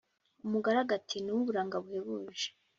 umugaragu 0.45 0.91
ati"nuwuburanga 0.99 1.77
buhebuje 1.83 2.47